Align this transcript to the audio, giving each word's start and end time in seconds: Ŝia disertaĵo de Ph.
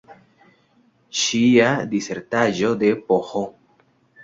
Ŝia 1.23 1.67
disertaĵo 1.93 2.73
de 2.83 2.93
Ph. 3.05 3.47